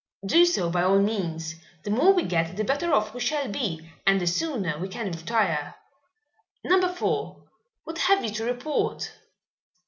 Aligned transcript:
"Do 0.25 0.45
so 0.47 0.71
by 0.71 0.81
all 0.81 0.97
means. 0.97 1.53
The 1.83 1.91
more 1.91 2.11
we 2.11 2.23
get 2.23 2.57
the 2.57 2.63
better 2.63 2.91
off 2.91 3.13
we 3.13 3.19
shall 3.19 3.47
be 3.47 3.87
and 4.03 4.19
the 4.19 4.25
sooner 4.25 4.79
we 4.79 4.87
can 4.87 5.11
retire. 5.11 5.75
Number 6.63 6.89
Four, 6.89 7.43
what 7.83 7.99
have 7.99 8.23
you 8.23 8.31
to 8.31 8.43
report?" 8.45 9.11